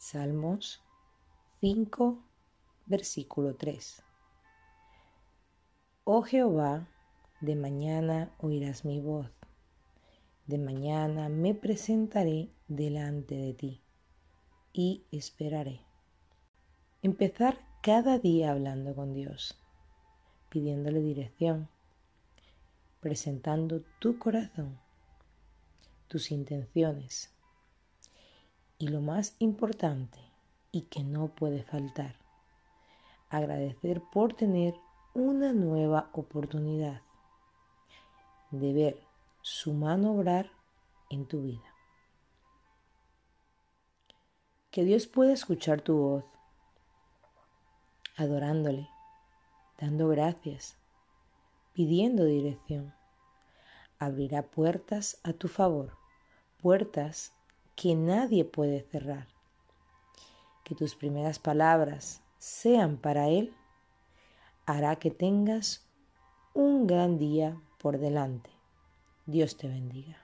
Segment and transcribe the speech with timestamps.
[0.00, 0.80] Salmos
[1.60, 2.22] 5,
[2.86, 4.04] versículo 3.
[6.04, 6.88] Oh Jehová,
[7.40, 9.28] de mañana oirás mi voz,
[10.46, 13.82] de mañana me presentaré delante de ti
[14.72, 15.80] y esperaré.
[17.02, 19.60] Empezar cada día hablando con Dios,
[20.48, 21.68] pidiéndole dirección,
[23.00, 24.78] presentando tu corazón,
[26.06, 27.36] tus intenciones
[28.78, 30.20] y lo más importante
[30.70, 32.14] y que no puede faltar,
[33.28, 34.74] agradecer por tener
[35.14, 37.02] una nueva oportunidad
[38.50, 39.02] de ver
[39.42, 40.50] su mano obrar
[41.10, 41.74] en tu vida.
[44.70, 46.24] Que Dios pueda escuchar tu voz,
[48.16, 48.88] adorándole,
[49.80, 50.76] dando gracias,
[51.72, 52.94] pidiendo dirección.
[53.98, 55.96] Abrirá puertas a tu favor,
[56.60, 57.37] puertas
[57.80, 59.28] que nadie puede cerrar.
[60.64, 63.54] Que tus primeras palabras sean para Él,
[64.66, 65.86] hará que tengas
[66.54, 68.50] un gran día por delante.
[69.26, 70.18] Dios te bendiga.